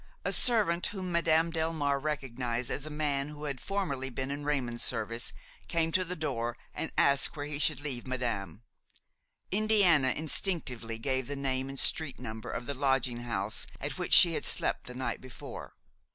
A 0.25 0.31
servant 0.33 0.87
whom 0.87 1.11
Madame 1.11 1.51
Delmare 1.53 1.99
recognized 2.01 2.71
as 2.71 2.87
a 2.87 2.89
man 2.89 3.29
who 3.29 3.43
had 3.43 3.61
formerly 3.61 4.09
been 4.09 4.31
in 4.31 4.43
Raymon's 4.43 4.81
service 4.81 5.31
came 5.67 5.91
to 5.91 6.03
the 6.03 6.15
door 6.15 6.57
and 6.73 6.91
asked 6.97 7.37
where 7.37 7.45
he 7.45 7.59
should 7.59 7.79
leave 7.81 8.07
madame. 8.07 8.63
Indiana 9.51 10.09
instinctively 10.09 10.97
gave 10.97 11.27
the 11.27 11.35
name 11.35 11.69
and 11.69 11.79
street 11.79 12.17
number 12.17 12.49
of 12.49 12.65
the 12.65 12.73
lodging 12.73 13.17
house 13.19 13.67
at 13.79 13.99
which 13.99 14.15
she 14.15 14.33
had 14.33 14.43
slept 14.43 14.85
the 14.85 14.95
night 14.95 15.21
before. 15.21 15.75